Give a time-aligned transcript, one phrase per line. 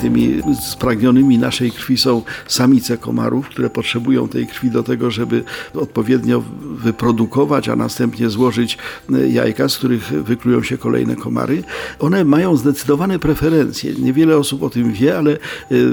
[0.00, 6.42] Tymi spragnionymi naszej krwi są samice komarów, które potrzebują tej krwi do tego, żeby odpowiednio
[6.62, 8.78] wyprodukować, a następnie złożyć
[9.12, 11.62] e, jajka, z których wyklują się kolejne komary.
[11.98, 13.94] One mają zdecydowane preferencje.
[13.94, 15.38] Niewiele osób o tym wie, ale e,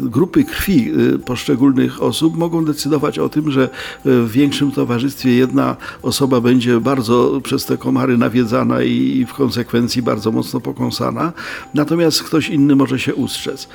[0.00, 3.68] grupy krwi e, poszczególnych osób mogą decydować o tym, że
[4.04, 10.32] w większym towarzystwie jedna osoba będzie bardzo przez te komary nawiedzana i w konsekwencji bardzo
[10.32, 11.32] mocno pokąsana,
[11.74, 13.68] natomiast ktoś inny może się ustrzec.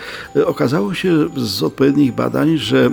[0.46, 2.90] Okazało się z odpowiednich badań, że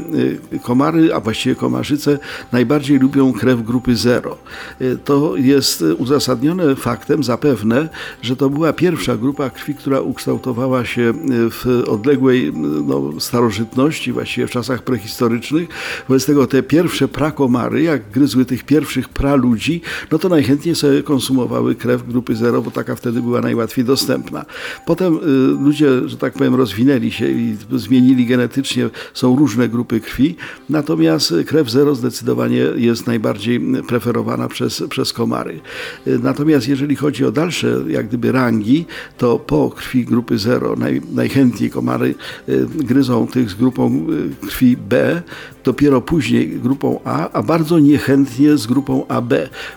[0.53, 2.19] y, komary, a właściwie komarzyce
[2.53, 4.39] najbardziej lubią krew grupy 0.
[4.81, 7.89] Y, to jest uzasadnione faktem zapewne,
[8.23, 11.13] że to była pierwsza grupa krwi, która ukształtowała się
[11.51, 12.53] w odległej
[12.87, 15.69] no, starożytności, właściwie w czasach prehistorycznych.
[16.09, 21.75] Wobec tego te pierwsze prakomary, jak gryzły tych pierwszych praludzi, no to najchętniej sobie konsumowały
[21.75, 24.45] krew grupy 0, bo taka wtedy była najłatwiej dostępna.
[24.87, 25.19] Potem
[25.65, 30.37] ludzie, że tak powiem, rozwinęli się i zmienili genetycznie, są różne grupy krwi,
[30.69, 35.61] natomiast krew zero zdecydowanie jest najbardziej preferowana przez, przez komary.
[36.07, 38.87] Natomiast jeżeli chodzi o dalsze jak gdyby rangi,
[39.19, 42.15] to po krwi grupy zero naj, najchętniej komary
[42.49, 44.07] y, gryzą tych z grupą
[44.43, 45.23] y, krwi B,
[45.65, 49.35] dopiero później grupą A, a bardzo niechętnie z grupą AB.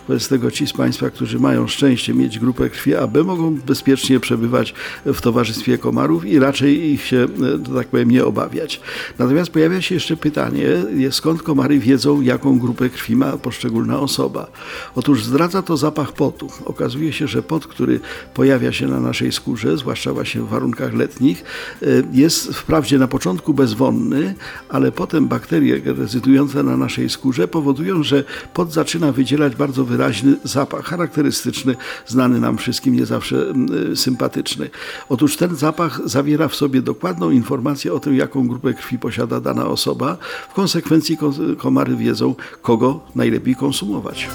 [0.08, 4.74] Wobec tego ci z Państwa, którzy mają szczęście mieć grupę krwi AB, mogą bezpiecznie przebywać
[5.04, 7.26] w towarzystwie komarów i raczej ich się
[7.64, 8.80] to tak powiem, nie obawiać.
[9.18, 10.68] Natomiast pojawia się jeszcze pytanie,
[11.10, 14.46] skąd komary wiedzą, jaką grupę krwi ma poszczególna osoba.
[14.94, 16.48] Otóż zdradza to zapach potu.
[16.64, 18.00] Okazuje się, że pot, który
[18.34, 21.44] pojawia się na naszej skórze, zwłaszcza właśnie w warunkach letnich,
[21.82, 24.34] e, jest wprawdzie na początku bezwonny,
[24.68, 28.24] ale potem bakterie rezydujące na naszej skórze powodują, że
[28.54, 33.52] pot zaczyna wydzielać bardzo wyraźny zapach, charakterystyczny, znany nam wszystkim, nie zawsze
[33.94, 34.70] sympatyczny.
[35.08, 39.66] Otóż ten zapach zawiera w sobie dokładną informację o tym, jaką grupę krwi posiada dana
[39.66, 40.16] osoba.
[40.50, 41.18] W konsekwencji
[41.58, 44.28] komary wiedzą, kogo najlepiej konsumować.